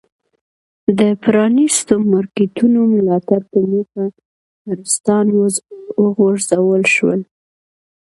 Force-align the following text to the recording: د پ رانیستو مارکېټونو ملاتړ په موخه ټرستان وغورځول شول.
د 0.97 0.99
پ 1.21 1.23
رانیستو 1.35 1.95
مارکېټونو 2.11 2.79
ملاتړ 2.95 3.41
په 3.51 3.59
موخه 3.71 4.03
ټرستان 4.63 5.25
وغورځول 6.03 6.83
شول. 6.95 7.21